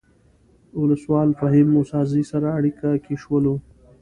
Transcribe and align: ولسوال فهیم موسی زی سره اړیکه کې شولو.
ولسوال 0.79 1.29
فهیم 1.39 1.67
موسی 1.75 2.01
زی 2.11 2.23
سره 2.31 2.47
اړیکه 2.57 2.89
کې 3.03 3.13
شولو. 3.23 3.55